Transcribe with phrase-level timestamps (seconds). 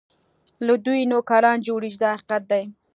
[0.65, 2.63] له دوی نوکران جوړېږي دا حقیقت دی.